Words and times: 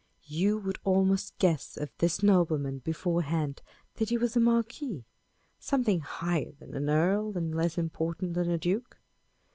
You 0.25 0.57
would 0.57 0.79
almost 0.83 1.37
guess 1.37 1.77
of 1.77 1.95
this 1.99 2.23
nobleman 2.23 2.79
beforehand 2.79 3.61
that 3.97 4.09
he 4.09 4.17
was 4.17 4.35
a 4.35 4.39
marquis 4.39 5.05
â€" 5.05 5.63
something 5.63 5.99
higher 5.99 6.53
than 6.57 6.73
an 6.73 6.89
earl, 6.89 7.37
and 7.37 7.53
less 7.53 7.77
important 7.77 8.33
than 8.33 8.49
a 8.49 8.57
duke. 8.57 8.97